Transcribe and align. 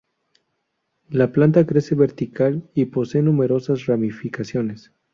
La 1.09 1.31
planta 1.31 1.63
crece 1.67 1.93
vertical 1.93 2.67
y 2.73 2.85
posee 2.85 3.21
numerosas 3.21 3.85
ramificaciones. 3.85 4.91